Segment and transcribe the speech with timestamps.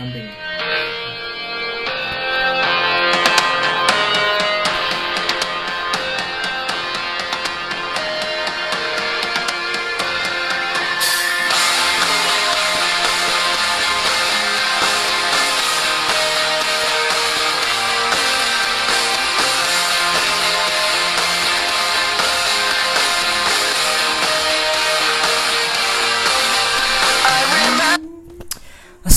[0.00, 0.69] também.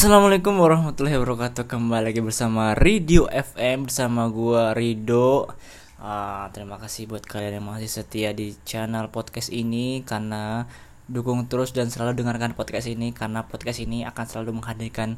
[0.04, 1.64] Assalamualaikum warahmatullahi wabarakatuh.
[1.64, 5.48] Kembali lagi bersama Radio FM Bersama gua Rido.
[5.96, 10.68] Ah, Terima kasih buat kalian yang masih setia di channel podcast ini Karena
[11.08, 15.16] dukung terus dan selalu dengarkan podcast ini Karena podcast ini akan selalu menghadirkan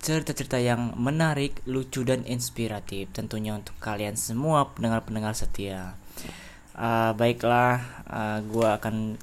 [0.00, 6.00] cerita-cerita yang menarik, lucu dan inspiratif Tentunya untuk kalian semua pendengar-pendengar setia.
[6.72, 9.20] Ah, Baiklah, ah, gua akan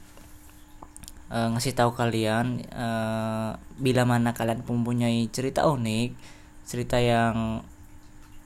[1.32, 6.10] eh, ngasih tahu kalian eh, bila mana kalian mempunyai cerita unik,
[6.66, 7.62] cerita yang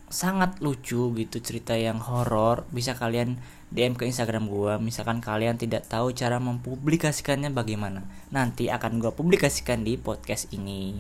[0.10, 3.38] sangat lucu gitu, cerita yang horor, bisa kalian
[3.70, 4.82] DM ke Instagram gua.
[4.82, 8.02] Misalkan kalian tidak tahu cara mempublikasikannya bagaimana,
[8.34, 10.98] nanti akan gua publikasikan di podcast ini.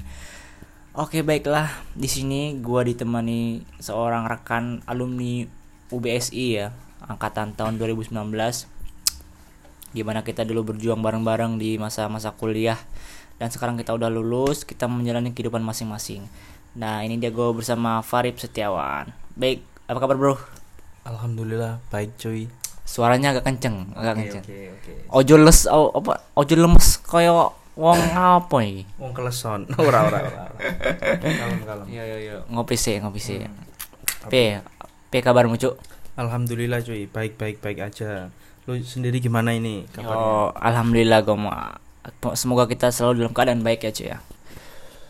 [0.93, 5.45] Oke baiklah, di sini gua ditemani seorang rekan alumni
[5.89, 6.69] UBSI ya,
[7.02, 8.14] angkatan tahun 2019
[9.91, 12.77] gimana kita dulu berjuang bareng-bareng di masa-masa kuliah.
[13.39, 16.27] Dan sekarang kita udah lulus kita menjalani kehidupan masing-masing.
[16.75, 19.09] Nah ini dia gue bersama Farib Setiawan.
[19.33, 20.35] Baik apa kabar bro?
[21.07, 22.51] Alhamdulillah baik cuy.
[22.83, 24.43] Suaranya agak kenceng agak kenceng.
[24.43, 24.91] oke oke.
[25.13, 26.13] Ojo les o- apa?
[26.35, 27.33] Ojo lemes kayak
[27.79, 28.83] wong apa ini?
[28.99, 29.65] Wong keleson.
[29.79, 30.59] Ora ora ora ora.
[31.15, 31.85] kalem kalem.
[31.87, 32.35] Iya iya iya.
[32.51, 33.39] Ngopi sih ngopi sih.
[33.39, 33.55] Hmm.
[34.27, 34.59] p
[35.09, 35.79] p kabarmu cuk?
[36.19, 37.07] Alhamdulillah cuy.
[37.07, 38.27] Baik baik baik aja
[38.69, 41.49] lu sendiri gimana ini kabarnya Oh, alhamdulillah gue mau
[42.33, 44.17] semoga kita selalu dalam keadaan baik ya cuy ya.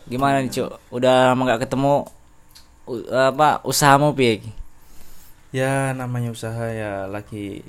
[0.06, 0.64] Gimana nih cuy?
[0.90, 2.08] Udah lama gak ketemu
[2.88, 4.40] u- apa usahamu piye?
[5.50, 7.60] Ya namanya usaha ya lagi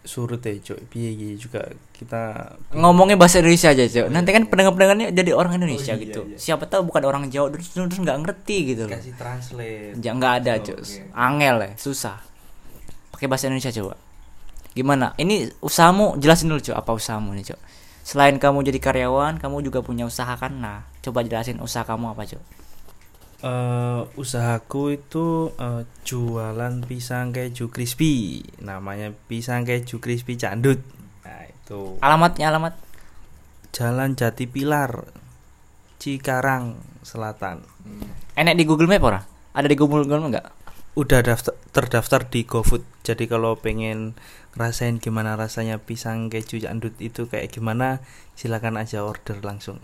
[0.00, 4.06] surut ya cuy piye juga kita Ngomongnya bahasa Indonesia aja cuy.
[4.08, 6.20] Nanti kan pendengar-pendengarnya jadi orang Indonesia Oh, iya, gitu.
[6.26, 6.36] iya.
[6.36, 8.96] Siapa tahu bukan orang Jawa terus terus nggak ngerti gitu loh.
[8.96, 10.76] kasih translate Ya nggak ada Oh, cuy.
[10.78, 10.94] oke.
[11.12, 12.16] Angel ya, susah.
[13.10, 13.94] Pakai bahasa Indonesia coba.
[14.72, 15.12] Gimana?
[15.18, 17.60] Ini usahamu jelasin dulu cuy apa usahamu nih cuy.
[18.06, 20.56] Selain kamu jadi karyawan, kamu juga punya usaha kan?
[20.58, 22.42] Nah, coba jelasin usaha kamu apa cuy.
[23.40, 30.76] Eh, usahaku itu eh, jualan pisang keju crispy namanya pisang keju crispy candut
[31.24, 32.76] nah itu Alamatnya alamat
[33.72, 35.08] Jalan Jati Pilar
[35.96, 37.64] Cikarang Selatan
[38.36, 39.20] Enak di Google Map ora?
[39.56, 40.46] Ada di Google Map enggak?
[41.00, 44.20] udah daftar, terdaftar di GoFood jadi kalau pengen
[44.58, 48.02] rasain gimana rasanya pisang keju candut itu kayak gimana
[48.34, 49.78] silakan aja order langsung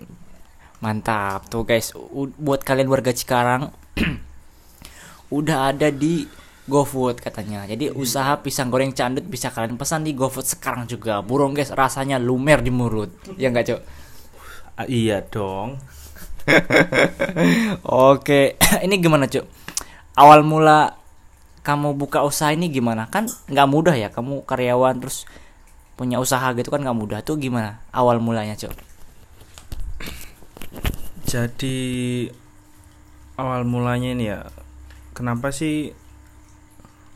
[0.76, 1.48] Mantap.
[1.48, 3.72] Tuh guys, u- buat kalian warga Cikarang
[5.36, 6.28] udah ada di
[6.68, 7.64] GoFood katanya.
[7.64, 11.24] Jadi usaha pisang goreng candut bisa kalian pesan di GoFood sekarang juga.
[11.24, 13.08] Burung guys, rasanya lumer di mulut.
[13.40, 13.80] Ya enggak, Cok?
[14.76, 15.80] Ah, iya dong
[18.12, 19.46] Oke, ini gimana, Cok?
[20.20, 20.92] Awal mula
[21.66, 23.10] kamu buka usaha ini gimana?
[23.10, 25.26] Kan nggak mudah ya, kamu karyawan terus
[25.98, 27.18] punya usaha gitu kan nggak mudah.
[27.26, 28.96] Tuh gimana awal mulanya, Cok?
[31.26, 31.78] jadi
[33.34, 34.46] awal mulanya ini ya
[35.10, 35.90] kenapa sih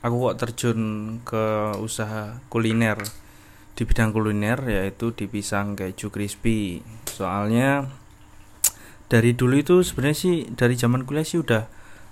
[0.02, 0.80] aku kok terjun
[1.22, 2.98] ke usaha kuliner
[3.78, 7.86] di bidang kuliner yaitu di pisang keju crispy soalnya
[9.06, 11.70] dari dulu itu sebenarnya sih dari zaman kuliah sih udah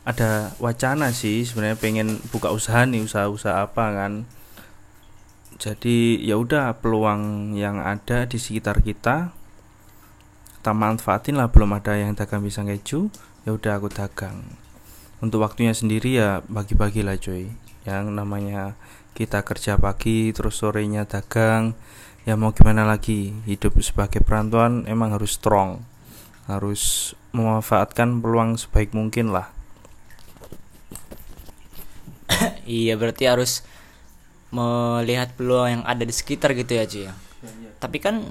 [0.09, 4.13] ada wacana sih sebenarnya pengen buka usaha nih usaha-usaha apa kan.
[5.61, 9.37] Jadi ya udah peluang yang ada di sekitar kita
[10.59, 13.13] kita manfaatin lah belum ada yang dagang pisang keju
[13.45, 14.49] ya udah aku dagang.
[15.21, 17.53] Untuk waktunya sendiri ya bagi-bagi lah cuy.
[17.85, 18.81] Yang namanya
[19.13, 21.77] kita kerja pagi terus sorenya dagang
[22.25, 23.37] ya mau gimana lagi?
[23.45, 25.85] Hidup sebagai perantauan emang harus strong
[26.49, 29.58] harus memanfaatkan peluang sebaik mungkin lah
[32.69, 33.67] Iya berarti harus
[34.49, 37.13] melihat peluang yang ada di sekitar gitu ya cuy ya.
[37.79, 38.25] Tapi kan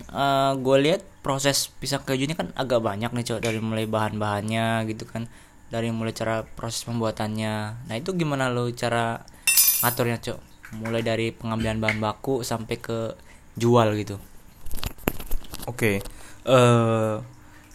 [0.57, 5.05] gue lihat proses pisang keju ini kan agak banyak nih cuy dari mulai bahan-bahannya gitu
[5.05, 5.29] kan,
[5.69, 7.85] dari mulai cara proses pembuatannya.
[7.85, 9.23] Nah itu gimana lo cara
[9.83, 10.39] ngaturnya cuy?
[10.79, 13.15] Mulai dari pengambilan bahan baku sampai ke
[13.55, 14.19] jual gitu.
[15.67, 15.99] Oke,
[16.47, 17.15] eh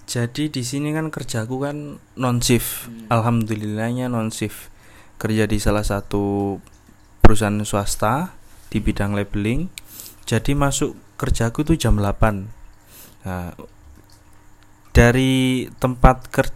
[0.09, 2.89] jadi di sini kan kerjaku kan non shift.
[3.09, 4.72] Alhamdulillahnya non shift.
[5.23, 6.59] Kerja di salah satu
[7.23, 8.35] perusahaan swasta
[8.75, 9.71] di bidang labeling.
[10.27, 12.51] Jadi masuk kerjaku tuh jam 8.
[13.23, 13.55] Nah,
[14.91, 16.51] dari tempat ker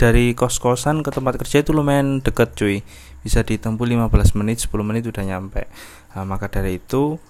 [0.00, 2.80] dari kos-kosan ke tempat kerja itu lumayan deket cuy
[3.22, 5.68] bisa ditempuh 15 menit 10 menit udah nyampe
[6.16, 7.20] nah, maka dari itu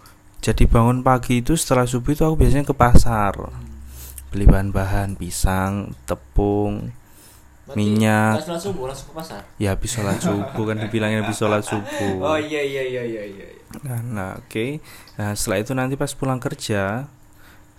[0.40, 3.34] jadi bangun pagi itu setelah subuh itu aku biasanya ke pasar
[4.32, 6.94] beli bahan-bahan pisang tepung
[7.78, 8.42] minyak.
[8.42, 12.38] sholat subuh langsung ke pasar ya habis sholat subuh kan dibilangnya habis sholat subuh oh
[12.38, 13.46] iya iya iya iya iya
[13.80, 14.84] Nah, nah, oke.
[15.16, 17.08] Nah, setelah itu nanti pas pulang kerja,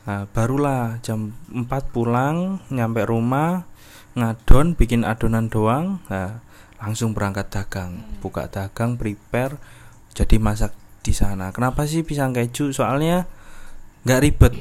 [0.09, 3.69] nah, barulah jam 4 pulang, nyampe rumah,
[4.17, 6.41] ngadon, bikin adonan doang, nah,
[6.81, 9.61] langsung berangkat dagang, buka dagang, prepare,
[10.17, 10.73] jadi masak
[11.05, 11.53] di sana.
[11.53, 12.73] Kenapa sih pisang keju?
[12.73, 13.29] Soalnya
[14.09, 14.53] nggak ribet,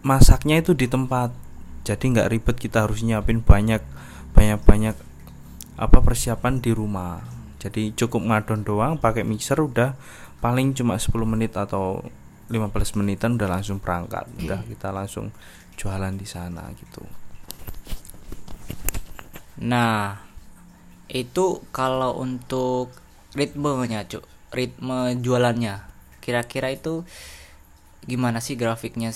[0.00, 1.36] masaknya itu di tempat,
[1.84, 3.84] jadi nggak ribet kita harus nyiapin banyak,
[4.32, 4.96] banyak banyak
[5.76, 7.22] apa persiapan di rumah.
[7.62, 9.94] Jadi cukup ngadon doang, pakai mixer udah
[10.42, 12.02] paling cuma 10 menit atau
[12.50, 14.26] 15 menitan udah langsung berangkat.
[14.42, 15.30] Udah kita langsung
[15.78, 17.06] jualan di sana gitu.
[19.62, 20.20] Nah
[21.06, 22.92] itu kalau untuk
[23.32, 24.24] ritmenya cuk?
[24.52, 25.80] Ritme jualannya
[26.20, 27.08] kira-kira itu
[28.04, 29.10] gimana sih grafiknya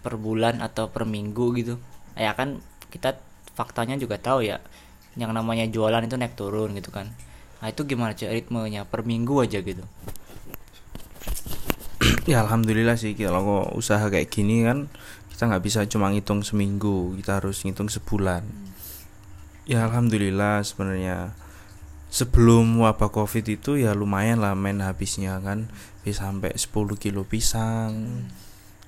[0.00, 1.74] per bulan atau per minggu gitu?
[2.14, 2.60] Ya kan
[2.92, 3.18] kita
[3.54, 4.58] faktanya juga tahu ya
[5.18, 7.10] yang namanya jualan itu naik turun gitu kan.
[7.60, 9.84] Nah itu gimana cuk ritmenya per minggu aja gitu.
[12.30, 14.88] Ya alhamdulillah sih kalau usaha kayak gini kan
[15.34, 18.46] kita nggak bisa cuma ngitung seminggu kita harus ngitung sebulan.
[19.66, 21.34] Ya alhamdulillah sebenarnya
[22.08, 25.68] sebelum wabah covid itu ya lumayan lah main habisnya kan.
[26.00, 28.24] Bisa sampai 10 kilo pisang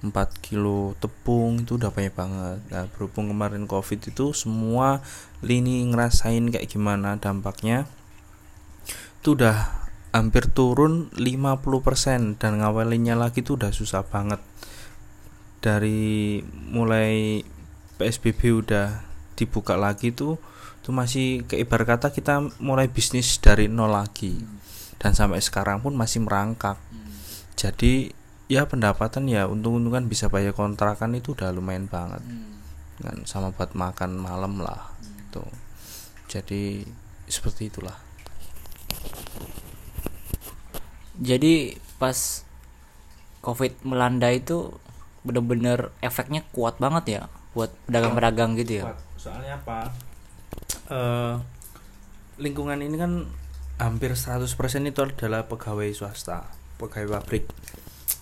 [0.03, 0.13] 4
[0.43, 2.59] kilo tepung itu udah banyak banget.
[2.75, 4.99] Nah berhubung kemarin covid itu semua
[5.39, 7.87] lini ngerasain kayak gimana dampaknya
[9.23, 14.43] itu udah hampir turun 50% dan ngawalinnya lagi tuh udah susah banget.
[15.63, 16.43] Dari
[16.75, 17.47] mulai
[18.03, 19.07] PSBB udah
[19.39, 20.43] dibuka lagi tuh
[20.83, 24.43] tuh masih ke ibarat kata kita mulai bisnis dari nol lagi.
[24.99, 26.83] Dan sampai sekarang pun masih merangkak.
[27.55, 28.22] Jadi
[28.53, 32.21] ya pendapatan ya untung-untungan bisa bayar kontrakan itu udah lumayan banget
[33.01, 34.93] kan sama buat makan malam lah
[35.33, 35.49] tuh
[36.29, 36.85] jadi
[37.25, 37.97] seperti itulah
[41.17, 42.45] jadi pas
[43.41, 44.77] covid melanda itu
[45.25, 47.23] bener-bener efeknya kuat banget ya
[47.57, 49.01] buat pedagang-pedagang gitu ya Kuat.
[49.17, 49.79] Soalnya apa?
[50.91, 51.35] Eh
[52.43, 53.13] lingkungan ini kan
[53.79, 54.43] hampir 100%
[54.83, 56.51] itu adalah pegawai swasta,
[56.83, 57.47] pegawai pabrik.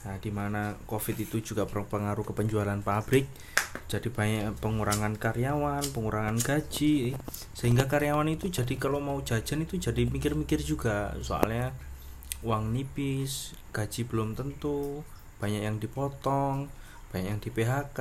[0.00, 3.28] Nah, di mana Covid itu juga berpengaruh ke penjualan pabrik.
[3.86, 7.14] Jadi banyak pengurangan karyawan, pengurangan gaji
[7.54, 11.70] sehingga karyawan itu jadi kalau mau jajan itu jadi mikir-mikir juga soalnya
[12.42, 15.06] uang nipis, gaji belum tentu,
[15.38, 16.66] banyak yang dipotong,
[17.14, 18.00] banyak yang di PHK.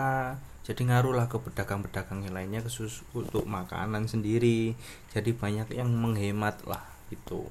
[0.65, 4.77] Jadi ngaruh lah ke pedagang-pedagang yang lainnya khusus untuk makanan sendiri.
[5.09, 7.45] Jadi banyak yang menghemat lah itu.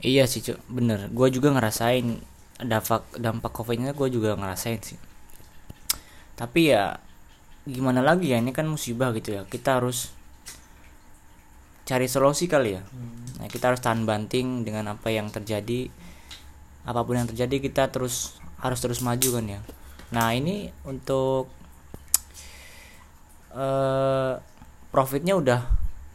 [0.00, 1.12] Iya sih cuk, bener.
[1.12, 2.24] Gue juga ngerasain
[2.64, 4.98] dampak dampak covidnya gue juga ngerasain sih.
[6.36, 6.96] Tapi ya
[7.68, 9.42] gimana lagi ya ini kan musibah gitu ya.
[9.44, 10.12] Kita harus
[11.84, 12.82] cari solusi kali ya.
[13.40, 15.90] Nah kita harus tahan banting dengan apa yang terjadi.
[16.84, 19.60] Apa pun yang terjadi kita terus harus terus maju kan ya.
[20.12, 21.48] Nah ini untuk
[23.50, 24.34] eh
[24.90, 25.60] profitnya udah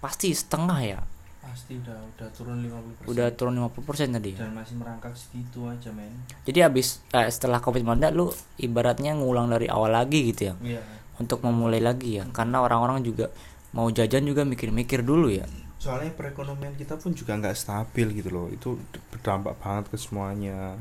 [0.03, 1.00] pasti setengah ya.
[1.45, 3.05] Pasti udah udah turun 50%.
[3.05, 4.43] Udah turun 50% tadi ya.
[4.43, 6.09] dan masih merangkak segitu aja, men.
[6.41, 10.81] Jadi habis eh, setelah covid melanda lu ibaratnya ngulang dari awal lagi gitu ya Iya.
[11.15, 13.29] untuk memulai lagi ya karena orang-orang juga
[13.71, 15.45] mau jajan juga mikir-mikir dulu ya.
[15.77, 18.49] Soalnya perekonomian kita pun juga nggak stabil gitu loh.
[18.49, 18.81] Itu
[19.13, 20.73] berdampak banget ke semuanya.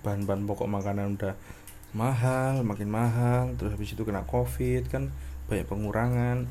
[0.00, 1.36] Bahan-bahan pokok makanan udah
[1.92, 3.52] mahal, makin mahal.
[3.60, 5.12] Terus habis itu kena covid kan
[5.46, 6.48] banyak pengurangan.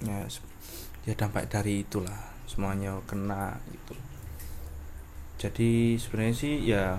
[0.00, 0.24] Ya,
[1.04, 3.94] ya dampak dari itulah semuanya kena gitu.
[5.38, 6.98] Jadi sebenarnya sih ya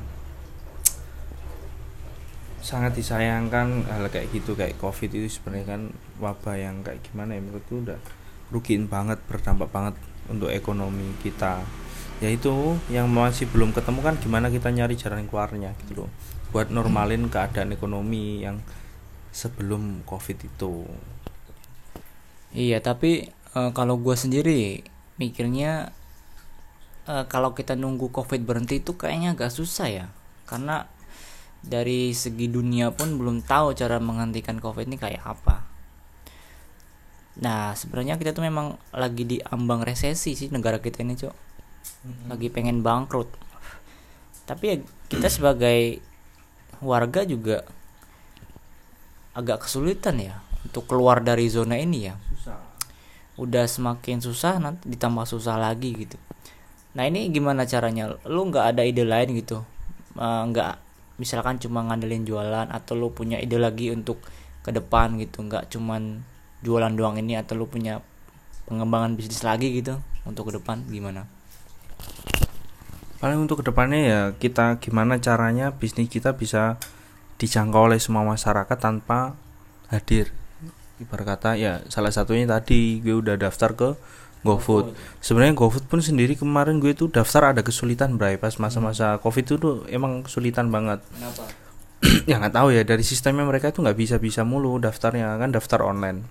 [2.63, 5.81] sangat disayangkan hal kayak gitu kayak covid itu sebenarnya kan
[6.21, 7.99] wabah yang kayak gimana ya menurutku udah
[8.53, 9.95] rugiin banget berdampak banget
[10.31, 11.59] untuk ekonomi kita.
[12.21, 16.09] Yaitu yang masih belum ketemu kan gimana kita nyari jalan keluarnya gitu loh.
[16.55, 18.63] Buat normalin keadaan ekonomi yang
[19.35, 20.85] sebelum covid itu.
[22.53, 24.85] Iya tapi eh, kalau gua sendiri
[25.19, 25.91] mikirnya
[27.09, 30.05] eh, kalau kita nunggu covid berhenti itu kayaknya agak susah ya
[30.47, 30.87] karena
[31.61, 35.61] dari segi dunia pun belum tahu cara menghentikan covid ini kayak apa.
[37.39, 41.35] Nah sebenarnya kita tuh memang lagi di ambang resesi sih negara kita ini cok
[42.33, 43.29] lagi pengen bangkrut.
[44.49, 44.75] Tapi ya
[45.07, 46.01] kita sebagai
[46.81, 47.61] warga juga
[49.37, 52.17] agak kesulitan ya untuk keluar dari zona ini ya.
[53.39, 56.17] Udah semakin susah nanti ditambah susah lagi gitu.
[56.91, 58.11] Nah ini gimana caranya?
[58.27, 59.63] Lu nggak ada ide lain gitu?
[60.19, 60.73] Eh, nggak
[61.21, 64.19] misalkan cuma ngandelin jualan atau lu punya ide lagi untuk
[64.65, 65.47] ke depan gitu?
[65.47, 66.25] Nggak cuman
[66.61, 68.03] jualan doang ini atau lu punya
[68.67, 70.83] pengembangan bisnis lagi gitu untuk ke depan?
[70.91, 71.23] Gimana?
[73.21, 76.81] Paling untuk ke depannya ya kita gimana caranya bisnis kita bisa
[77.37, 79.37] dijangkau oleh semua masyarakat tanpa
[79.93, 80.33] hadir
[81.01, 83.89] ibarat kata ya salah satunya tadi gue udah daftar ke
[84.41, 84.97] GoFood.
[85.21, 89.55] Sebenarnya GoFood pun sendiri kemarin gue tuh daftar ada kesulitan Bray pas masa-masa Covid itu
[89.61, 91.01] tuh emang kesulitan banget.
[91.13, 91.45] kenapa
[92.29, 95.85] ya nggak tahu ya dari sistemnya mereka tuh nggak bisa bisa mulu daftarnya kan daftar
[95.85, 96.25] online.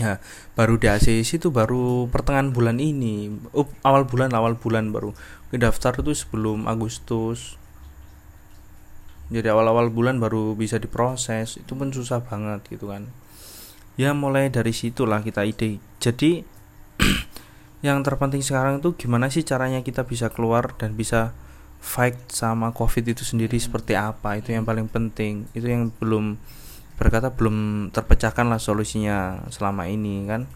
[0.00, 0.24] Ya,
[0.56, 3.28] baru di ACC itu baru pertengahan bulan ini.
[3.52, 5.12] Oh, awal bulan awal bulan baru.
[5.52, 7.60] Gue daftar itu sebelum Agustus.
[9.28, 11.60] Jadi awal-awal bulan baru bisa diproses.
[11.60, 13.12] Itu pun susah banget gitu kan.
[14.00, 15.76] Ya mulai dari situlah kita ide.
[16.00, 16.40] Jadi
[17.86, 21.36] yang terpenting sekarang itu gimana sih caranya kita bisa keluar dan bisa
[21.82, 24.38] fight sama covid itu sendiri seperti apa?
[24.38, 25.50] Itu yang paling penting.
[25.52, 26.40] Itu yang belum
[26.96, 30.48] berkata belum terpecahkan lah solusinya selama ini kan?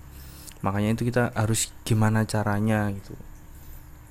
[0.64, 3.12] Makanya itu kita harus gimana caranya gitu.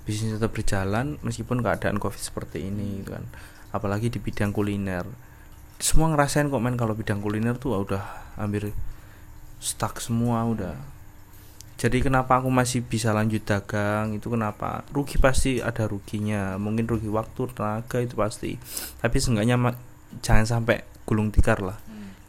[0.05, 3.25] Bisnis tetap berjalan meskipun keadaan covid seperti ini gitu kan.
[3.73, 5.07] Apalagi di bidang kuliner.
[5.81, 8.03] Semua ngerasain kok men kalau bidang kuliner tuh udah
[8.37, 8.75] hampir
[9.65, 10.77] stuck semua udah.
[11.75, 14.15] Jadi kenapa aku masih bisa lanjut dagang?
[14.15, 14.85] Itu kenapa?
[14.93, 16.55] Rugi pasti ada ruginya.
[16.55, 18.55] Mungkin rugi waktu tenaga itu pasti.
[19.01, 19.75] Tapi seenggaknya
[20.23, 21.75] jangan sampai gulung tikar lah.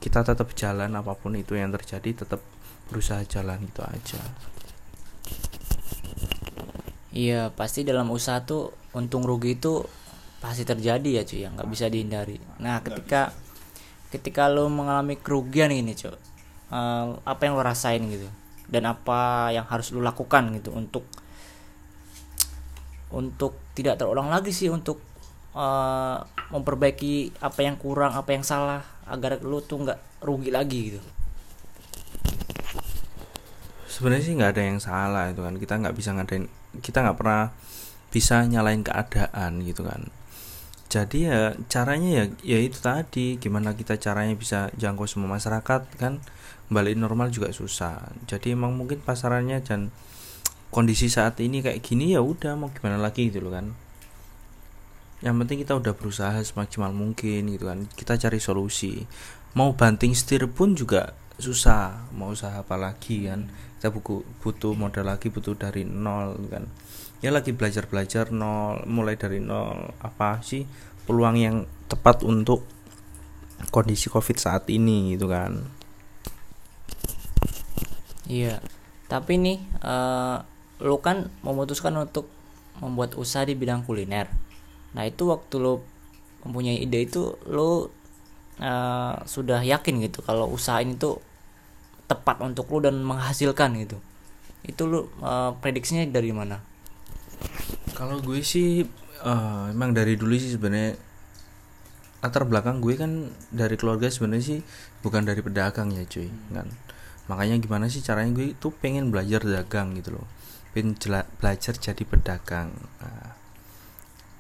[0.02, 2.42] Kita tetap jalan apa pun itu yang terjadi tetap
[2.90, 4.22] berusaha jalan itu aja.
[7.16, 9.86] Iya pasti dalam usaha tuh untung rugi itu
[10.36, 12.36] pasti terjadi ya cuy yang nggak bisa dihindari.
[12.60, 13.32] Nah ketika
[14.12, 16.12] ketika lo mengalami kerugian ini cuy
[16.70, 18.28] eh, apa yang lo rasain gitu
[18.66, 21.06] dan apa yang harus lo lakukan gitu untuk
[23.14, 24.98] untuk tidak terulang lagi sih untuk
[25.54, 26.18] eh,
[26.50, 31.00] memperbaiki apa yang kurang apa yang salah agar lo tuh nggak rugi lagi gitu.
[33.86, 35.54] Sebenarnya sih nggak ada yang salah itu kan.
[35.56, 36.44] Kita nggak bisa ngadain
[36.82, 37.54] kita nggak pernah
[38.12, 40.10] bisa nyalain keadaan gitu kan.
[40.86, 43.38] Jadi ya caranya ya ya itu tadi.
[43.38, 46.20] Gimana kita caranya bisa jangkau semua masyarakat kan
[46.66, 48.10] balik normal juga susah.
[48.26, 49.94] Jadi emang mungkin pasarannya dan
[50.74, 53.70] kondisi saat ini kayak gini ya udah mau gimana lagi gitu loh kan.
[55.22, 57.86] Yang penting kita udah berusaha semaksimal mungkin gitu kan.
[57.94, 59.06] Kita cari solusi.
[59.56, 62.10] Mau banting setir pun juga susah.
[62.12, 63.48] Mau usaha apa lagi kan.
[63.78, 66.66] Kita buku butuh modal lagi butuh dari nol kan.
[67.24, 70.68] Ya lagi belajar belajar nol mulai dari nol apa sih
[71.06, 71.56] peluang yang
[71.86, 72.66] tepat untuk
[73.70, 75.75] kondisi covid saat ini gitu kan
[78.26, 78.58] Iya,
[79.10, 80.38] tapi nih eh
[80.84, 82.28] lu kan memutuskan untuk
[82.84, 84.28] membuat usaha di bidang kuliner.
[84.92, 85.80] Nah itu waktu lu
[86.44, 87.88] mempunyai ide itu lu
[88.60, 91.22] eh, sudah yakin gitu kalau usaha ini tuh
[92.06, 93.96] tepat untuk lu dan menghasilkan gitu.
[94.66, 96.60] Itu lu eh, prediksinya dari mana?
[97.96, 98.84] kalau gue sih
[99.24, 101.00] eh, emang dari dulu sih sebenarnya
[102.20, 104.60] latar belakang gue kan dari keluarga sebenarnya sih
[105.00, 106.68] bukan dari pedagang ya cuy kan
[107.26, 110.26] makanya gimana sih caranya gue tuh pengen belajar dagang gitu loh.
[110.74, 110.94] Pengen
[111.40, 112.70] belajar jadi pedagang.
[113.02, 113.34] Nah,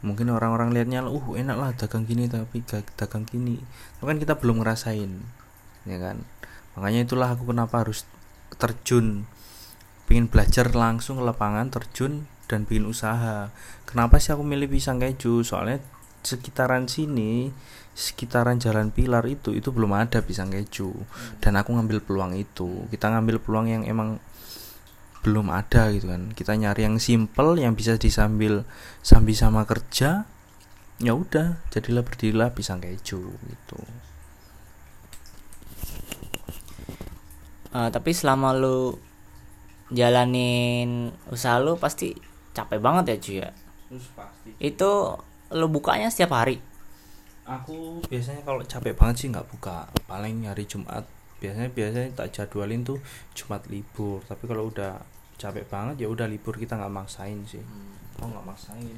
[0.04, 3.58] mungkin orang-orang liatnya uh enak lah dagang gini tapi ga- dagang gini.
[3.98, 5.10] Tapi kan kita belum ngerasain
[5.86, 6.22] ya kan?
[6.76, 8.04] Makanya itulah aku kenapa harus
[8.60, 9.26] terjun
[10.06, 13.50] pengen belajar langsung ke lapangan terjun dan bikin usaha.
[13.88, 15.42] Kenapa sih aku milih pisang keju?
[15.42, 15.82] Soalnya
[16.22, 17.50] sekitaran sini
[17.96, 20.92] sekitaran jalan pilar itu itu belum ada pisang keju.
[21.40, 22.84] Dan aku ngambil peluang itu.
[22.92, 24.20] Kita ngambil peluang yang emang
[25.24, 26.36] belum ada gitu kan.
[26.36, 28.68] Kita nyari yang simple yang bisa disambil
[29.00, 30.28] sambil sama kerja
[30.96, 33.80] ya udah jadilah berdirilah pisang keju gitu.
[37.76, 38.96] Eh, tapi selama lu
[39.92, 42.16] jalanin usaha lu pasti
[42.56, 43.50] capek banget ya cuy ya.
[44.60, 45.20] Itu
[45.52, 46.75] lu bukanya setiap hari.
[47.46, 49.86] Aku biasanya kalau capek banget sih nggak buka.
[50.04, 51.06] Paling hari Jumat.
[51.36, 52.98] Biasanya biasanya tak jadwalin tuh
[53.32, 54.20] Jumat libur.
[54.22, 54.98] Tapi kalau udah
[55.36, 56.54] capek banget ya udah libur.
[56.54, 57.62] Kita nggak maksain sih.
[58.18, 58.90] Oh nggak maksain.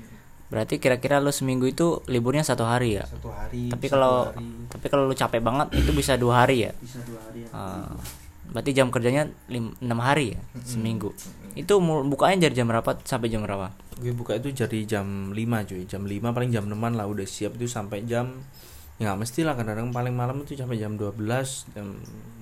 [0.49, 3.05] Berarti kira-kira lu seminggu itu liburnya satu hari ya.
[3.05, 4.33] satu hari Tapi kalau
[4.67, 6.73] tapi kalau lu capek banget itu bisa dua hari ya.
[6.81, 7.49] bisa dua hari ya.
[7.53, 7.93] Ah,
[8.49, 10.41] berarti jam kerjanya lim- enam hari ya?
[10.65, 11.13] Seminggu.
[11.59, 13.75] Itu bukanya dari jam berapa sampai jam berapa?
[13.99, 17.59] gue buka itu dari jam 5 cuy jam 5 paling jam 6 lah udah siap
[17.59, 18.31] itu sampai jam
[18.99, 21.19] ya nggak mesti lah kadang-kadang paling malam itu sampai jam 12
[21.75, 21.87] jam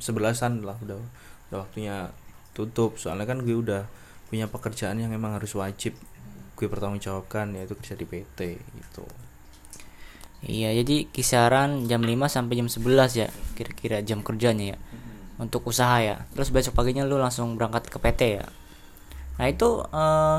[0.00, 1.00] 11an lah udah
[1.49, 2.12] udah waktunya
[2.52, 3.88] tutup soalnya kan gue udah
[4.28, 5.96] punya pekerjaan yang emang harus wajib
[6.56, 9.04] gue bertanggung jawabkan yaitu kerja di PT gitu
[10.46, 14.78] Iya, jadi kisaran jam 5 sampai jam 11 ya, kira-kira jam kerjanya ya.
[15.42, 16.28] Untuk usaha ya.
[16.37, 18.44] Terus besok paginya lu langsung berangkat ke PT ya.
[19.38, 20.38] Nah, itu eh,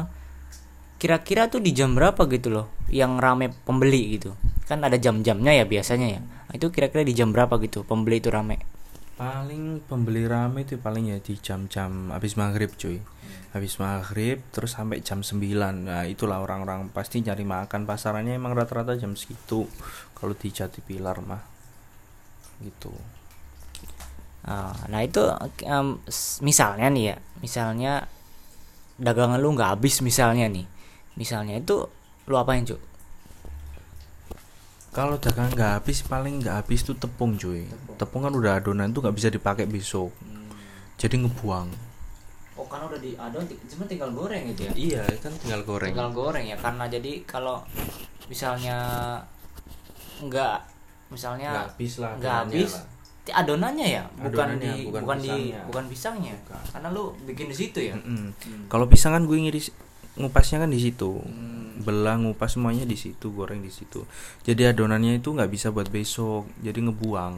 [0.97, 4.33] kira-kira tuh di jam berapa gitu loh yang rame pembeli gitu.
[4.65, 6.21] Kan ada jam-jamnya ya biasanya ya.
[6.21, 8.57] Nah, itu kira-kira di jam berapa gitu pembeli itu rame?
[9.17, 13.01] paling pembeli rame itu paling ya di jam-jam habis maghrib cuy
[13.49, 18.93] habis maghrib terus sampai jam 9 nah itulah orang-orang pasti nyari makan pasarannya emang rata-rata
[18.93, 19.65] jam segitu
[20.13, 21.41] kalau di Jati Pilar mah
[22.61, 22.93] gitu
[24.47, 25.19] Ah, Nah, itu
[26.07, 27.93] s- misalnya nih ya, misalnya
[28.97, 30.65] dagangan lu nggak habis misalnya nih.
[31.15, 31.85] Misalnya itu
[32.25, 32.77] lu apain, Cuk?
[34.87, 37.69] kalau dagang nggak habis paling nggak habis tuh tepung cuy
[38.01, 40.09] tepung kan udah adonan tuh nggak bisa dipakai besok
[40.97, 41.69] jadi ngebuang
[42.57, 44.71] Oh, karena udah di adon cuma tinggal goreng gitu ya.
[44.73, 47.61] iya kan tinggal goreng Tinggal goreng ya karena jadi kalau
[48.25, 48.77] misalnya
[50.17, 50.57] nggak
[51.13, 52.85] misalnya nggak habis lah nggak habis lah.
[53.33, 54.03] Adonannya ya?
[54.15, 55.35] Bukan Adonannya, di bukan bukan, di
[55.67, 56.35] bukan pisangnya?
[56.45, 56.61] Bukan.
[56.75, 57.95] karena lu bikin di situ ya?
[57.97, 58.31] Mm-mm.
[58.71, 59.73] kalau pisang kan gue ngiris
[60.17, 61.21] ngupasnya kan di situ.
[61.21, 61.55] Hmm.
[61.77, 64.01] belah ngupas semuanya di situ goreng di situ.
[64.41, 67.37] Jadi adonannya itu nggak bisa buat besok jadi ngebuang.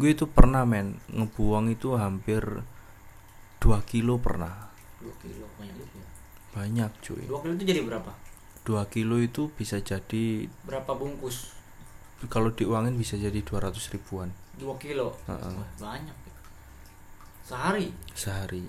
[0.00, 0.96] Gue itu pernah men.
[1.12, 2.64] Ngebuang itu hampir
[3.60, 4.72] 2 kilo pernah.
[4.98, 6.06] Dua kilo banyak ya?
[6.56, 7.22] Banyak cuy.
[7.28, 8.10] Dua kilo itu jadi berapa?
[8.64, 11.52] 2 kilo itu bisa jadi berapa bungkus?
[12.32, 15.14] Kalau diuangin bisa jadi 200 ribuan dua kilo.
[15.24, 15.38] Wah,
[15.78, 16.32] banyak ya.
[17.42, 17.88] sehari?
[18.12, 18.66] Sehari.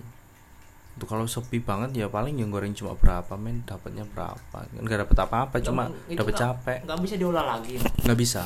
[0.96, 3.66] Itu kalau sepi banget ya paling yang goreng cuma berapa men?
[3.66, 4.58] Dapatnya berapa?
[4.62, 6.78] Kan nggak dapat apa-apa cuma Itu dapat capek.
[6.86, 7.76] nggak bisa diolah lagi.
[8.06, 8.42] Nggak bisa.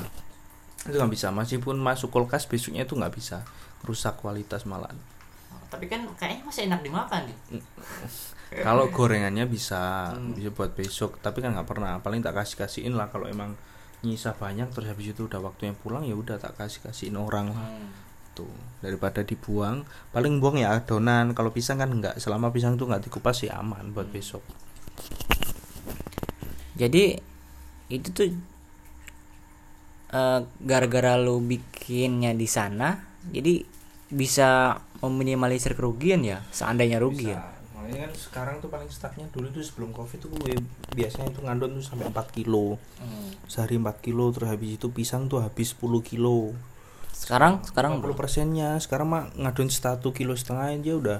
[0.83, 1.27] Itu nggak bisa.
[1.29, 3.43] Meskipun masuk kulkas besoknya itu nggak bisa.
[3.83, 4.89] Rusak kualitas malah
[5.73, 7.37] tapi kan kayaknya masih enak dimakan nih
[8.61, 10.37] kalau gorengannya bisa Hmm.
[10.37, 11.17] bisa buat besok.
[11.17, 11.97] Tapi kan nggak pernah.
[11.97, 13.57] Paling tak kasih kasihin lah kalau emang
[14.03, 17.71] nyisa banyak terus habis itu udah waktunya pulang ya udah tak kasih kasihin orang lah.
[17.71, 17.91] Hmm.
[18.33, 18.49] tuh
[18.81, 21.37] daripada dibuang paling buang ya adonan.
[21.37, 24.41] Kalau pisang kan nggak selama pisang tuh nggak dikupas ya aman buat besok.
[26.73, 27.13] Jadi
[27.93, 28.33] itu tuh
[30.17, 32.97] eh, gara-gara lu bikinnya di sana
[33.29, 33.61] jadi
[34.09, 36.41] bisa meminimalisir kerugian ya?
[36.49, 37.53] Seandainya rugi ya
[37.93, 40.57] makanya kan sekarang tuh paling startnya dulu tuh sebelum covid tuh gue
[40.97, 42.81] biasanya tuh ngandon tuh sampai 4 kilo.
[43.45, 46.57] Sehari 4 kilo terus habis itu pisang tuh habis 10 kilo.
[47.13, 47.61] Sekarang?
[47.61, 48.81] Sekarang 40 persennya.
[48.81, 51.19] Sekarang mah ngadon satu kilo setengah aja udah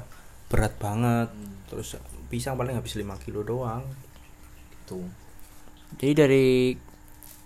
[0.49, 1.29] berat banget.
[1.69, 2.01] Terus
[2.33, 3.85] pisang paling habis 5 kilo doang.
[4.73, 5.05] Gitu.
[6.01, 6.47] Jadi dari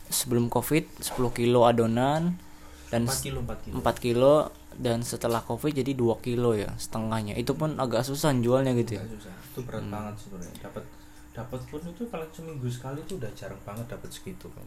[0.08, 2.40] sebelum covid 10 kilo adonan
[2.88, 3.76] dan 4 kilo 4 kilo.
[3.84, 4.34] 4 kilo
[4.78, 7.34] dan setelah covid jadi 2 kilo ya setengahnya.
[7.34, 9.04] Itu pun agak susah jualnya gitu ya.
[9.04, 9.34] Nggak susah.
[9.34, 10.58] Itu berat banget sebenarnya.
[10.62, 10.84] Dapat
[11.38, 14.50] dapat pun itu paling seminggu sekali tuh udah jarang banget dapat segitu.
[14.54, 14.66] Kan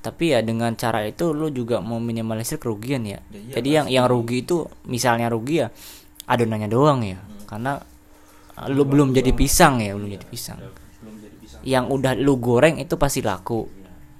[0.00, 3.86] tapi ya dengan cara itu lu juga mau minimalisir kerugian ya, Ya iya, jadi yang
[3.92, 5.68] yang rugi itu misalnya rugi ya
[6.24, 7.20] adonannya doang ya.
[7.44, 7.76] Karena
[8.56, 10.56] uh, lu belum jadi pisang ya belum jadi pisang.
[10.56, 10.72] Udah
[11.04, 11.60] belum jadi pisang.
[11.68, 13.68] Yang udah lu goreng itu pasti laku.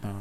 [0.04, 0.20] Nah,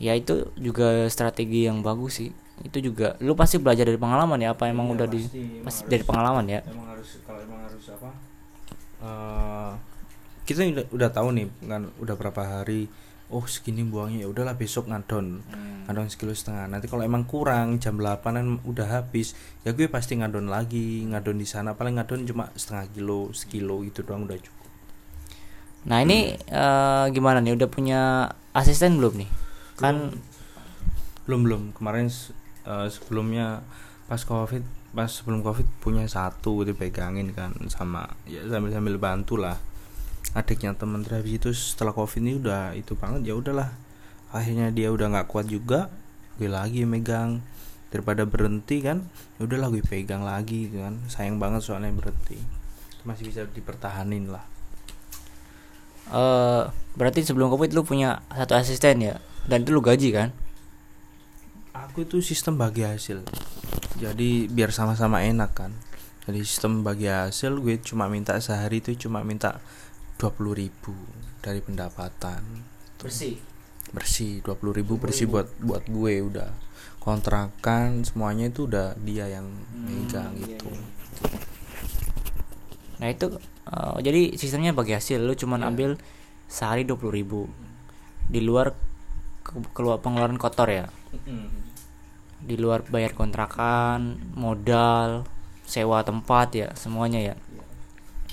[0.00, 4.54] ya itu juga strategi yang bagus sih itu juga lu pasti belajar dari pengalaman ya
[4.54, 5.90] apa emang Iya, udah di pasti, emang pasti harus.
[5.90, 6.60] dari pengalaman ya.
[6.62, 8.08] emang harus kalau emang harus apa
[9.02, 9.72] eh,
[10.44, 12.86] kita udah udah tahu nih kan udah berapa hari
[13.32, 15.40] oh segini buangnya ya udahlah besok ngadon.
[15.88, 16.68] Ngadon sekilo setengah.
[16.68, 19.32] Nanti kalau emang kurang jam 8 udah habis
[19.64, 21.72] ya gue pasti ngadon lagi ngadon di sana.
[21.72, 24.68] Paling ngadon cuma setengah kilo sekilo itu doang udah cukup.
[25.88, 27.56] Nah ini eh, gimana nih?
[27.56, 28.00] Udah punya
[28.52, 29.30] asisten belum nih?
[29.80, 30.12] Kan
[31.24, 31.40] belum.
[31.48, 32.12] Belum kemarin
[32.64, 33.62] eh, sebelumnya
[34.04, 34.60] pas covid
[34.94, 39.58] pas sebelum covid punya satu dipegangin kan sama ya sambil sambil bantu lah.
[40.32, 43.74] Adiknya temen terus habis itu setelah covid ini udah itu banget ya udahlah.
[44.30, 45.90] Akhirnya dia udah nggak kuat juga
[46.38, 47.42] gue lagi megang.
[47.90, 49.06] Daripada berhenti kan
[49.38, 51.02] ya udahlah gue pegang lagi kan.
[51.10, 52.38] Sayang banget soalnya berhenti.
[53.02, 54.46] Masih bisa dipertahanin lah.
[56.14, 59.18] Eh berarti sebelum covid lu punya satu asisten ya?
[59.50, 60.30] Dan itu lu gaji kan
[61.74, 63.26] aku itu sistem bagi hasil.
[63.98, 65.72] Jadi biar sama-sama enak kan.
[66.24, 69.60] Jadi sistem bagi hasil gue cuma minta sehari itu cuma minta
[70.16, 70.94] 20.000 ribu
[71.42, 72.40] dari pendapatan.
[72.96, 73.36] Bersih?
[73.92, 76.48] Bersih 20.000 ribu bersih buat buat gue udah.
[77.02, 79.44] Kontrakan semuanya itu udah dia yang
[79.76, 80.72] megang iya, gitu.
[82.94, 83.26] nah itu
[83.68, 85.68] eh, jadi sistemnya bagi hasil lu cuman Iya.
[85.68, 85.90] ambil
[86.48, 87.50] sehari dua ribu.
[88.24, 88.72] Di luar
[89.44, 90.86] keluar pengeluaran kotor ya?
[92.44, 95.24] Di luar bayar kontrakan modal
[95.64, 97.34] sewa tempat ya semuanya ya?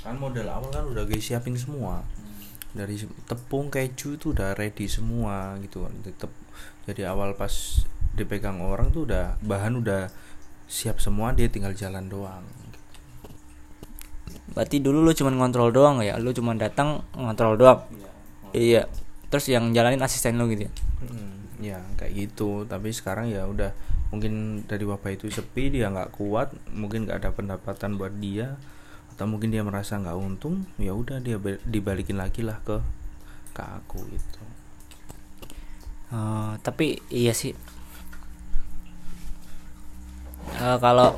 [0.03, 2.03] Kan modal awal kan udah guys siapin semua.
[2.71, 5.93] Dari se- tepung keju itu udah ready semua gitu kan.
[6.03, 6.31] Tetep
[6.87, 7.51] jadi awal pas
[8.15, 10.11] dipegang orang tuh udah bahan udah
[10.67, 12.43] siap semua dia tinggal jalan doang.
[14.51, 16.19] Berarti dulu lu cuman ngontrol doang ya?
[16.19, 17.79] Lu cuman datang ngontrol doang?
[18.51, 18.83] Iya.
[19.31, 20.71] Terus yang jalanin asisten lu gitu ya
[21.61, 22.65] ya kayak gitu.
[22.65, 23.71] Tapi sekarang ya udah
[24.11, 28.59] mungkin dari wabah itu sepi dia nggak kuat mungkin nggak ada pendapatan buat dia
[29.15, 32.81] atau mungkin dia merasa nggak untung ya udah dia dibalikin lagi lah ke
[33.55, 34.41] ke aku gitu.
[36.11, 37.55] Eh, tapi iya sih.
[40.59, 41.15] Eh, kalau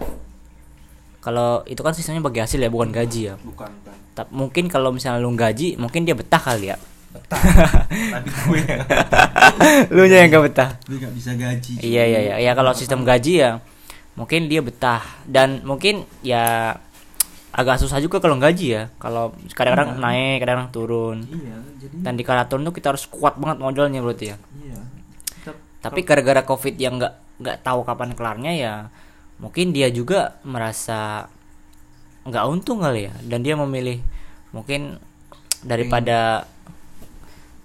[1.23, 3.36] kalau itu kan sistemnya bagi hasil ya bukan gaji ya.
[3.41, 6.77] Bukan kan Ta- mungkin kalau misalnya lu gaji mungkin dia betah kali ya
[7.13, 7.41] betah.
[8.17, 8.60] Tapi gue.
[8.65, 8.82] Yang
[9.93, 10.69] lu nya yang gak betah?
[10.89, 12.36] Gue nggak bisa gaji iya iya iya.
[12.41, 13.52] Ya kalau sistem gaji ya
[14.13, 15.02] mungkin dia betah.
[15.23, 16.76] Dan mungkin ya
[17.54, 18.84] agak susah juga kalau gaji ya.
[18.97, 21.17] Kalau kadang-kadang naik kadang-kadang turun.
[21.30, 24.38] Iya jadi dan di kala turun tuh kita harus kuat banget modalnya berarti ya.
[24.58, 24.80] Iya.
[25.41, 28.73] Tetap- tapi gara-gara covid yang nggak nggak tahu kapan kelarnya ya
[29.41, 31.28] mungkin dia juga merasa
[32.26, 33.13] nggak untung kali ya.
[33.21, 34.02] Dan dia memilih
[34.54, 34.97] mungkin
[35.63, 36.45] daripada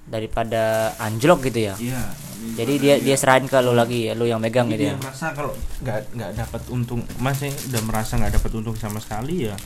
[0.08, 1.74] daripada anjlok gitu ya?
[1.78, 4.96] Iya jadi dia dia serahin ke lu lagi ya lu yang megang gitu dia ya
[4.98, 9.58] merasa kalau nggak nggak dapat untung masih udah merasa nggak dapat untung sama sekali ya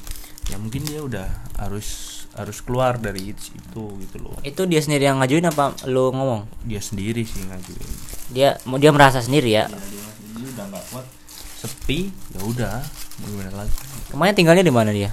[0.48, 1.28] ya mungkin dia udah
[1.60, 4.40] harus harus keluar dari itu itu gitu loh.
[4.40, 6.48] Itu dia sendiri yang ngajuin apa lu ngomong?
[6.64, 7.90] Dia sendiri sih ngajuin.
[8.32, 9.68] Dia mau dia merasa sendiri ya?
[9.68, 11.06] Ya, dia sendiri udah nggak kuat
[11.60, 12.74] sepi ya udah
[13.20, 13.72] mau gimana lagi?
[14.08, 15.12] Kemarin tinggalnya di mana dia?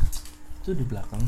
[0.64, 1.20] Itu di belakang.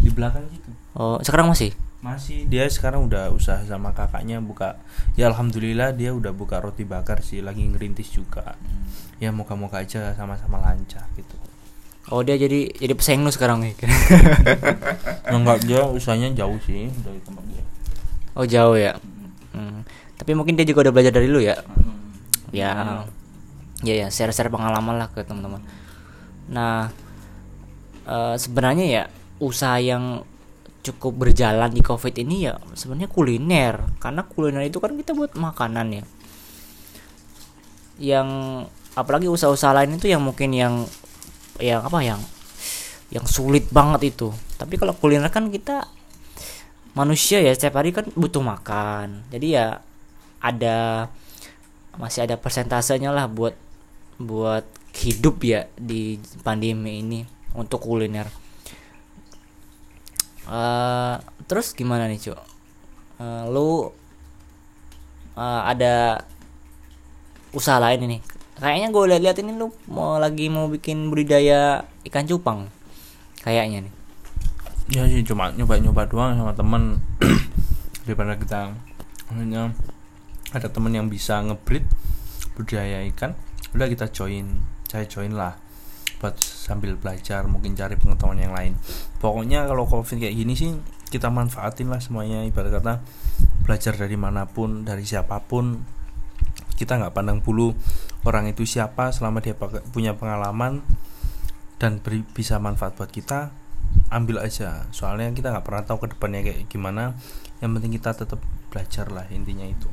[0.00, 4.80] Di belakang gitu oh sekarang masih masih dia sekarang udah usaha sama kakaknya buka
[5.20, 8.56] ya alhamdulillah dia udah buka roti bakar sih lagi ngerintis juga.
[9.20, 11.36] Ya moga-moga aja sama-sama lancar gitu.
[12.08, 13.76] Oh dia jadi jadi pesaing lu sekarang nih
[15.36, 17.64] enggak dia usahanya jauh sih dari tempat dia.
[18.32, 18.96] Oh jauh ya?
[19.50, 19.82] Hmm.
[20.14, 21.58] tapi mungkin dia juga udah belajar dari lu ya?
[22.54, 23.04] Ya.
[23.84, 25.60] Ya ya share share pengalaman lah ke teman-teman.
[26.48, 26.88] Nah
[28.08, 29.02] eh, sebenarnya ya
[29.36, 30.24] usaha yang
[30.80, 33.74] cukup berjalan di covid ini ya sebenarnya kuliner.
[34.00, 36.04] Karena kuliner itu kan kita buat makanan ya.
[38.00, 38.28] Yang
[38.96, 40.74] apalagi usaha-usaha lain itu yang mungkin yang
[41.60, 42.20] yang apa yang
[43.12, 44.32] yang sulit banget itu.
[44.56, 45.84] Tapi kalau kuliner kan kita
[46.96, 49.28] manusia ya setiap hari kan butuh makan.
[49.28, 49.84] Jadi ya
[50.40, 51.08] ada
[52.00, 53.52] masih ada persentasenya lah buat
[54.16, 54.64] buat
[54.96, 57.20] hidup ya di pandemi ini
[57.56, 58.49] untuk kuliner
[60.50, 61.14] Eh,
[61.46, 62.38] terus gimana nih cuk?
[63.22, 63.94] Eh, lu
[65.38, 66.26] eh, ada
[67.54, 68.18] usaha lain ini?
[68.58, 72.66] Kayaknya gue lihat-lihat ini lu mau lagi mau bikin budidaya ikan cupang
[73.46, 73.94] kayaknya nih.
[74.90, 76.98] Ya sih cuma nyoba-nyoba doang sama temen.
[78.04, 78.74] Daripada kita
[79.30, 79.70] hanya
[80.50, 81.86] ada temen yang bisa ngebreed
[82.58, 83.38] budidaya ikan
[83.70, 84.58] udah kita join
[84.90, 85.54] saya join lah
[86.20, 88.76] buat sambil belajar mungkin cari pengetahuan yang lain.
[89.18, 90.76] Pokoknya kalau covid kayak gini sih
[91.08, 92.44] kita manfaatin lah semuanya.
[92.44, 92.94] Ibarat kata
[93.64, 95.80] belajar dari mana pun dari siapa pun
[96.76, 97.72] kita nggak pandang bulu
[98.24, 99.56] orang itu siapa selama dia
[99.92, 100.84] punya pengalaman
[101.80, 103.48] dan beri, bisa manfaat buat kita
[104.12, 104.84] ambil aja.
[104.92, 107.16] Soalnya kita nggak pernah tahu ke depannya kayak gimana.
[107.64, 109.88] Yang penting kita tetap belajar lah intinya itu.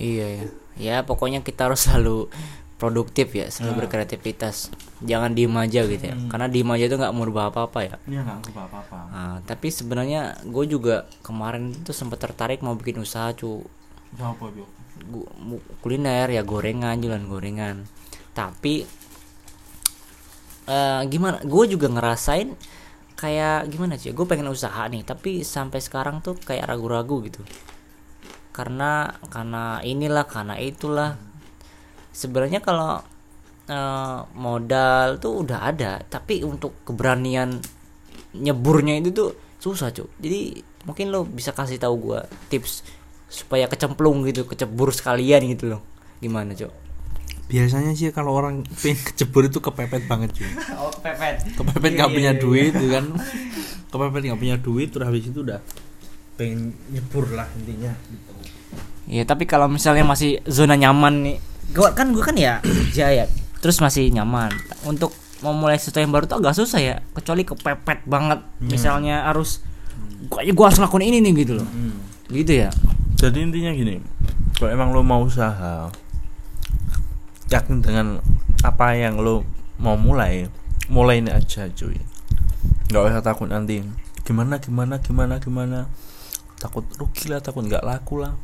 [0.00, 0.46] Iya ya.
[0.80, 2.32] Ya pokoknya kita harus selalu
[2.80, 3.78] produktif ya, selalu Nah.
[3.84, 4.72] berkreativitas.
[5.04, 6.16] Jangan diem aja gitu ya.
[6.26, 7.94] Karena diem aja itu nggak merubah apa-apa ya.
[8.08, 12.96] ya nggak apa apa Nah, tapi sebenarnya gue juga kemarin itu sempat tertarik mau bikin
[12.98, 13.68] usaha cu
[14.16, 14.48] apa?
[15.00, 15.30] Gu-
[15.80, 17.88] kuliner ya gorengan jualan gorengan
[18.30, 18.84] tapi
[20.68, 22.52] eh gimana gue juga ngerasain
[23.16, 27.40] kayak gimana sih gue pengen usaha nih tapi sampai sekarang tuh kayak ragu-ragu gitu
[28.52, 31.16] karena karena inilah karena itulah
[32.10, 33.00] sebenarnya kalau
[33.70, 37.58] eh, modal tuh udah ada tapi untuk keberanian
[38.34, 40.40] nyeburnya itu tuh susah cuy jadi
[40.86, 42.82] mungkin lo bisa kasih tahu gua tips
[43.30, 45.82] supaya kecemplung gitu kecebur sekalian gitu loh.
[46.18, 46.70] Gimana cuy
[47.50, 50.46] biasanya sih kalau orang pengen kecebur itu kepepet banget cuy
[50.80, 51.58] oh kepepet.
[51.58, 53.04] Kepepet nggak punya duit tuh kan.
[53.90, 55.58] Kepepet nggak punya duit terus habis itu udah
[56.38, 58.30] pengen nyebur lah intinya gitu.
[59.10, 61.36] Iya tapi kalau misalnya masih zona nyaman nih
[61.74, 62.58] gua kan gua kan ya
[62.90, 63.24] kerja ya
[63.60, 64.50] terus masih nyaman.
[64.88, 68.40] Untuk mau mulai sesuatu yang baru tuh agak susah ya kecuali kepepet banget.
[68.60, 69.62] Misalnya harus
[70.28, 71.68] gua gua harus ngelakuin ini nih gitu loh.
[72.30, 72.70] Gitu ya.
[73.20, 74.00] Jadi intinya gini
[74.56, 75.88] kalau emang lo mau usaha
[77.48, 78.20] yakin dengan
[78.60, 79.44] apa yang lo
[79.80, 80.48] mau mulai
[80.92, 81.96] mulai ini aja cuy.
[82.92, 83.80] Nggak usah takut nanti
[84.24, 85.88] gimana gimana gimana gimana?
[86.60, 88.36] Takut rugi lah takut nggak laku lah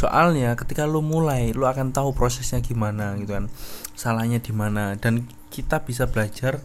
[0.00, 3.52] soalnya ketika lu mulai lu akan tahu prosesnya gimana gitu kan.
[3.92, 4.96] Salahnya di mana.
[4.96, 6.64] Dan kita bisa belajar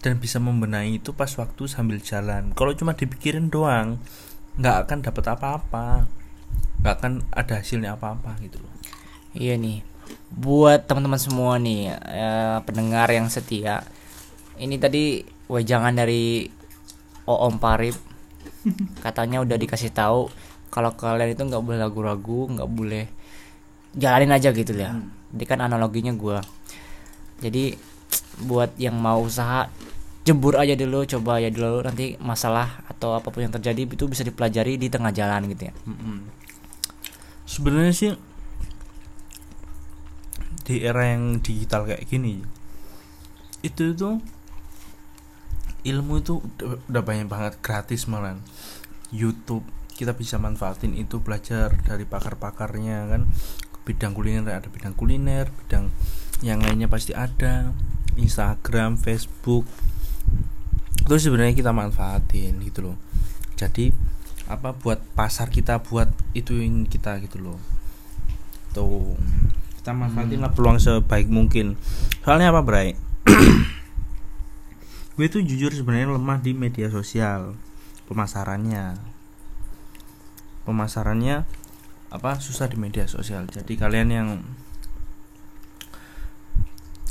[0.00, 2.56] dan bisa membenahi itu pas waktu sambil jalan.
[2.56, 4.00] Kalau cuma dipikirin doang
[4.56, 6.08] nggak akan dapat apa-apa.
[6.80, 8.72] Nggak akan ada hasilnya apa-apa gitu loh.
[9.34, 9.82] Iya nih,
[10.30, 13.82] buat teman-teman semua nih eh, pendengar yang setia,
[14.62, 16.46] ini tadi wejangan dari
[17.26, 17.98] Oom Parip,
[19.04, 20.30] katanya udah dikasih tahu
[20.74, 23.06] kalau kalian itu nggak boleh ragu-ragu, nggak boleh
[23.94, 24.98] jalanin aja gitu ya.
[25.30, 26.42] Jadi kan analoginya gua.
[27.38, 27.78] Jadi
[28.42, 29.70] buat yang mau usaha
[30.26, 34.26] jebur aja dulu, coba ya dulu nanti masalah atau apa pun yang terjadi itu bisa
[34.26, 35.74] dipelajari di tengah jalan gitu ya.
[37.44, 38.12] sebenarnya sih
[40.64, 42.40] di era yang digital kayak gini
[43.60, 44.18] itu tuh
[45.84, 48.40] ilmu itu udah, udah banyak banget gratis malah
[49.12, 53.22] YouTube kita bisa manfaatin itu belajar dari pakar-pakarnya kan?
[53.86, 55.94] Bidang kuliner ada bidang kuliner bidang
[56.42, 57.72] yang lainnya pasti ada.
[58.14, 59.66] Instagram Facebook.
[61.02, 62.96] Itu sebenarnya kita manfaatin gitu loh.
[63.58, 63.90] Jadi
[64.44, 67.58] apa buat pasar kita buat ituin kita gitu loh.
[68.70, 69.18] Tuh.
[69.78, 71.74] Kita manfaatin lah peluang sebaik mungkin.
[72.22, 72.94] Soalnya apa Bray?
[75.18, 77.58] Gue tuh jujur sebenarnya lemah di media sosial.
[78.06, 79.13] Pemasarannya
[80.64, 81.44] pemasarannya
[82.10, 83.46] apa susah di media sosial.
[83.48, 84.28] Jadi kalian yang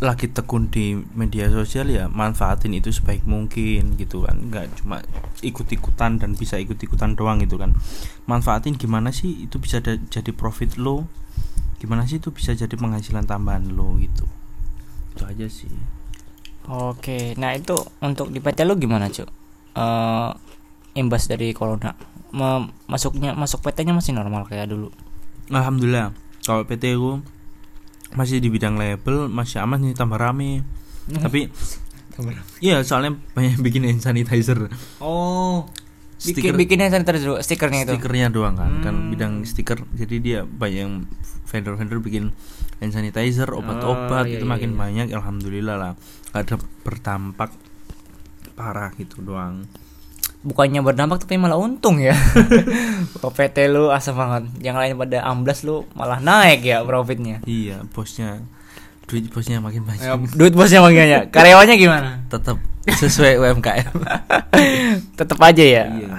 [0.04, 4.36] lagi tekun di media sosial ya manfaatin itu sebaik mungkin gitu kan.
[4.52, 5.00] Nggak cuma
[5.40, 7.72] ikut-ikutan dan bisa ikut-ikutan doang gitu kan.
[8.28, 11.08] Manfaatin gimana sih itu bisa jadi profit lo?
[11.80, 14.28] Gimana sih itu bisa jadi penghasilan tambahan lo gitu?
[15.16, 15.72] Itu aja sih.
[16.64, 19.28] Oke, nah itu untuk di lu gimana cuk?
[19.76, 20.32] Eh,
[20.96, 21.92] imbas dari corona,
[22.84, 24.90] masuknya masuk PT-nya masih normal kayak dulu.
[25.48, 27.22] alhamdulillah kalau PT ku
[28.12, 30.66] masih di bidang label masih aman nih tambah rame
[31.24, 31.50] tapi
[32.60, 35.66] iya soalnya banyak bikin hand sanitizer Oh,
[36.16, 37.94] Stiker- bikin bikinnya sanitizer dulu, stikernya itu.
[37.94, 39.10] stikernya doang kan kan Hmm.
[39.10, 40.94] bidang stiker jadi dia banyak yang
[41.46, 42.32] vendor-vendor bikin
[42.80, 44.78] hand sanitizer obat-obat Oh, iya, itu iya, makin iya.
[44.80, 45.92] banyak alhamdulillah lah
[46.30, 47.50] gak ada berdampak
[48.54, 49.66] parah gitu doang
[50.44, 52.12] Bukannya berdampak tapi malah untung ya.
[53.34, 54.44] PT lu asam banget.
[54.60, 57.40] Yang lain pada amblas lu malah naik ya profitnya.
[57.44, 58.44] iya bosnya
[59.04, 61.28] duit bosnya makin banyak Ya, duit bosnya makanya.
[61.34, 62.10] Karyawannya gimana?
[62.28, 63.96] tetap sesuai UMKM
[65.20, 65.84] Tetep aja ya.
[65.88, 66.10] iya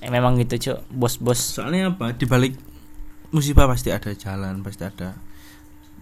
[0.00, 1.40] Eh, memang gitu cuk, bos-bos.
[1.56, 2.56] soalnya apa di balik
[3.30, 5.16] musibah pasti ada jalan pasti ada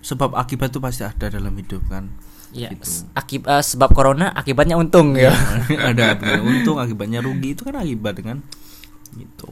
[0.01, 2.11] sebab akibat itu pasti ada dalam hidup kan
[2.53, 3.09] Ya, Gitu.
[3.17, 5.33] akib eh, sebab corona akibatnya untung ya.
[5.89, 8.45] ada akibatnya untung akibatnya rugi itu kan akibat kan
[9.17, 9.49] gitu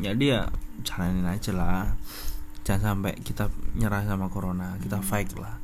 [0.00, 0.40] jadi ya
[0.80, 1.92] jalanin aja lah
[2.64, 5.60] jangan sampai kita nyerah sama corona kita fight lah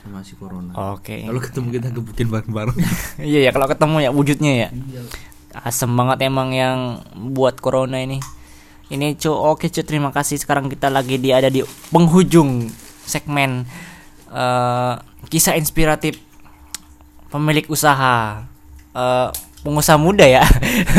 [0.00, 1.18] sama si corona Oke.
[1.26, 2.78] kalau ketemu kita gebukin bareng-bareng
[3.18, 4.68] Iya ya kalau ketemu ya wujudnya ya.
[5.50, 7.02] Asem banget emang yang
[7.34, 8.22] buat corona ini.
[8.86, 12.70] Ini cu oke cu terima kasih sekarang kita lagi di ada di penghujung
[13.02, 13.66] segmen
[14.30, 14.94] eh,
[15.26, 16.16] kisah inspiratif
[17.28, 18.46] pemilik usaha
[18.90, 19.28] eh,
[19.60, 20.40] pengusaha muda ya.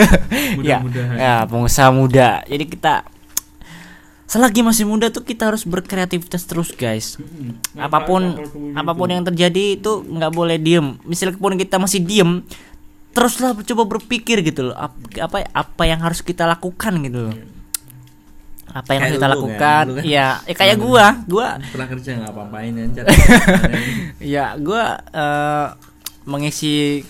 [0.62, 1.16] ya, Mudah-mudahan.
[1.18, 2.46] ya pengusaha muda.
[2.46, 3.02] Jadi kita
[4.28, 7.20] selagi masih muda tuh kita harus berkreativitas terus guys.
[7.76, 8.40] apa pun
[8.72, 12.40] apa pun yang terjadi itu nggak boleh diem meskipun kita masih diem
[13.12, 17.36] teruslah coba berpikir gitu loh Ap- apa apa yang harus kita lakukan gitu loh
[18.72, 19.86] apa yang Kayak kita lu kan, lakukan?
[19.92, 20.04] kan.
[20.04, 21.06] ya ya kayak gua.
[21.26, 22.90] Gua pernah kerja nggak apa-apain kan
[24.18, 25.68] ya gua eh,
[26.24, 27.04] mengisi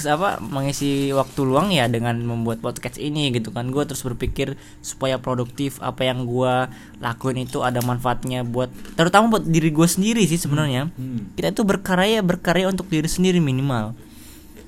[0.00, 3.68] apa mengisi waktu luang ya dengan membuat podcast ini gitu kan.
[3.68, 9.44] Gua terus berpikir supaya produktif apa yang gua lakuin itu ada manfaatnya buat terutama buat
[9.44, 10.88] diri gua sendiri sih sebenarnya.
[10.90, 11.36] Hmm.
[11.36, 13.92] kita itu berkarya berkarya untuk diri sendiri minimal.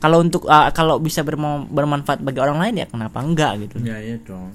[0.03, 3.81] Kalau untuk ah, kalau bisa berma- bermanfaat bagi orang lain ya kenapa enggak gitu.
[3.81, 4.51] Ya ya dong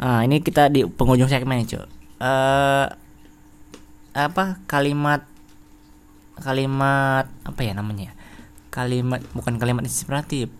[0.00, 1.86] ah ini kita di penghujung segmen nih cuy
[2.20, 2.86] Eh,
[4.12, 5.24] apa kalimat
[6.36, 8.14] kalimat apa ya namanya ya?
[8.70, 10.52] kalimat bukan kalimat inspiratif.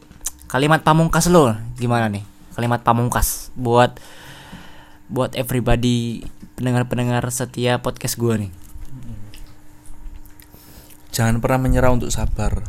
[0.50, 2.26] Kalimat pamungkas lo gimana nih?
[2.58, 4.00] Kalimat pamungkas buat
[5.06, 6.26] buat everybody
[6.58, 8.50] pendengar-pendengar setia podcast gua nih.
[11.14, 12.66] Jangan pernah menyerah untuk sabar.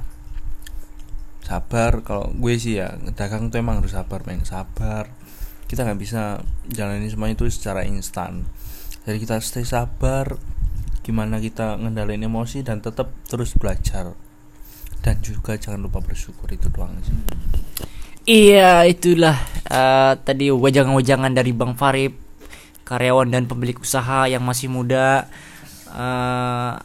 [1.41, 5.09] Sabar kalau gue sih ya dagang tuh emang harus sabar main sabar
[5.71, 8.43] kita nggak bisa jalanin semuanya itu secara instan
[9.07, 10.35] jadi kita stay sabar
[11.01, 14.11] gimana kita ngendalin emosi dan tetap terus belajar
[14.99, 17.15] dan juga jangan lupa bersyukur itu doang sih
[18.21, 19.33] Iya itulah
[19.65, 22.13] uh, tadi wajangan-wajangan dari Bang Farib
[22.85, 25.25] karyawan dan pemilik usaha yang masih muda.
[25.89, 26.77] Uh,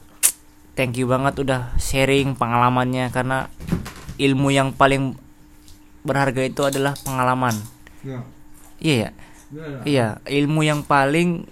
[0.72, 3.52] thank you banget udah sharing pengalamannya karena
[4.16, 5.12] ilmu yang paling
[6.08, 7.52] berharga itu adalah pengalaman.
[8.00, 8.24] Ya.
[8.80, 9.10] Iya ya.
[9.86, 11.46] Iya ilmu yang paling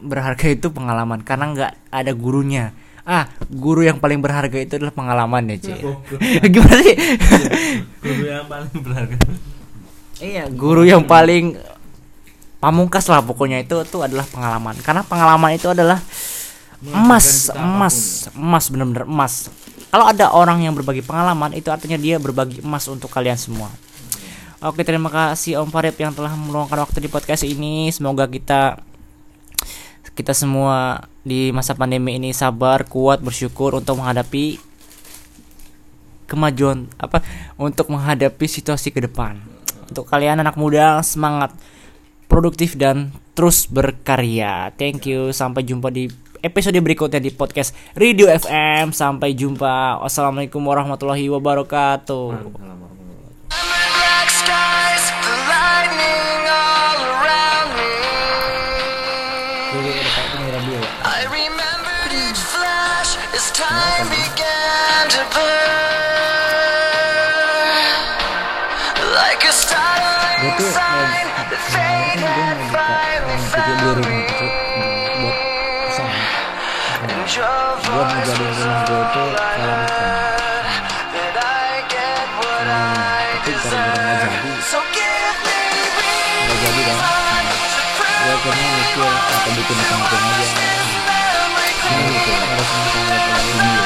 [0.00, 2.72] berharga itu pengalaman karena nggak ada gurunya.
[3.04, 5.72] Ah, guru yang paling berharga itu adalah pengalaman ya, Ci.
[6.52, 6.96] Gimana sih?
[8.04, 9.16] guru yang paling berharga
[10.20, 11.56] Iya, guru yang paling
[12.60, 14.76] pamungkas lah pokoknya itu itu adalah pengalaman.
[14.84, 15.96] Karena pengalaman itu adalah
[16.84, 19.48] emas, emas, emas benar-benar emas.
[19.90, 23.72] Kalau ada orang yang berbagi pengalaman itu artinya dia berbagi emas untuk kalian semua.
[24.60, 27.88] Oke, terima kasih Om Farid yang telah meluangkan waktu di podcast ini.
[27.88, 28.76] Semoga kita
[30.12, 34.60] kita semua di masa pandemi ini sabar, kuat, bersyukur untuk menghadapi
[36.28, 37.24] kemajuan apa
[37.56, 39.40] untuk menghadapi situasi ke depan.
[39.88, 41.56] Untuk kalian anak muda semangat
[42.28, 44.76] produktif dan terus berkarya.
[44.76, 45.32] Thank you.
[45.32, 46.12] Sampai jumpa di
[46.44, 48.92] episode berikutnya di podcast Radio FM.
[48.92, 50.04] Sampai jumpa.
[50.04, 52.89] Wassalamualaikum warahmatullahi wabarakatuh.
[63.60, 66.80] Time began to burn.
[69.20, 74.24] Like a startling sign that fate had finally found me.
[77.04, 80.64] And your voice was all I heard.
[81.12, 84.64] That I get what I deserve.
[84.72, 85.60] So give me
[86.00, 88.40] reason to prove
[91.90, 93.79] the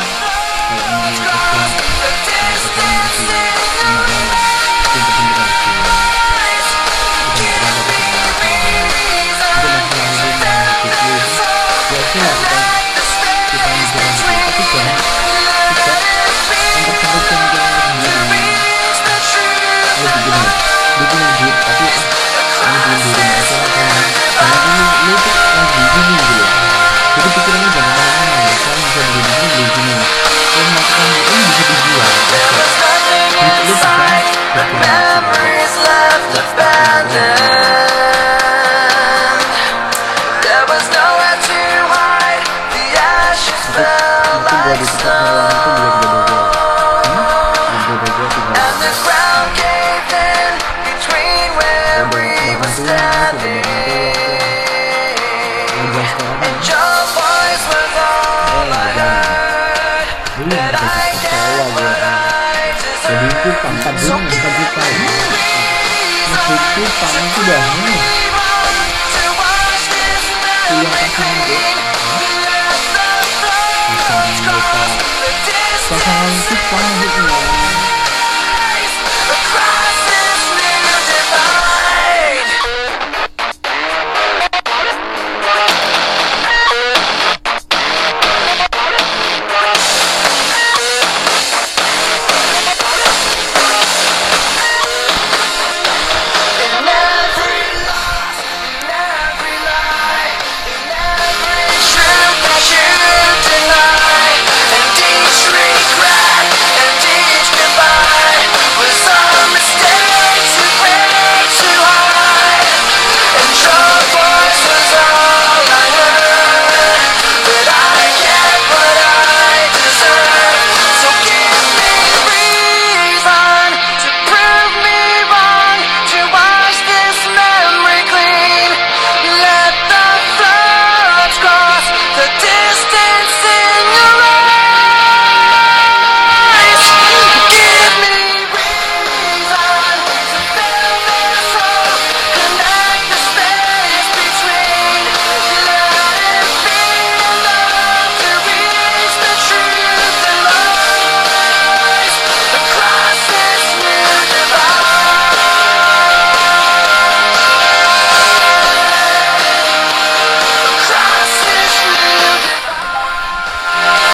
[67.47, 67.84] to